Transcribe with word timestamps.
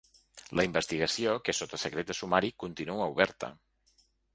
La 0.59 0.65
investigació, 0.69 1.35
que 1.45 1.55
és 1.55 1.61
sota 1.65 1.83
secret 1.85 2.13
de 2.13 2.19
sumari, 2.23 2.53
continua 2.67 3.11
oberta. 3.17 3.57